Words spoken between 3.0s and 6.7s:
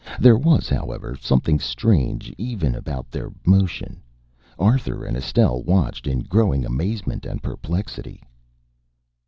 their motion. Arthur and Estelle watched in growing